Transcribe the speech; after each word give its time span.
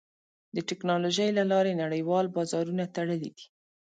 د 0.55 0.57
ټکنالوجۍ 0.69 1.29
له 1.37 1.43
لارې 1.51 1.79
نړیوال 1.83 2.25
بازارونه 2.35 2.83
تړلي 2.95 3.17
دي. 3.23 3.33